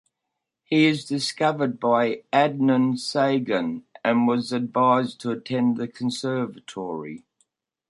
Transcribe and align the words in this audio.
He 0.63 0.87
is 0.87 1.05
discovered 1.05 1.79
by 1.79 2.23
Adnan 2.33 2.93
Saygun 2.97 3.83
and 4.03 4.27
was 4.27 4.51
advised 4.51 5.19
to 5.21 5.29
attend 5.29 5.77
the 5.77 5.87
conservatory. 5.87 7.23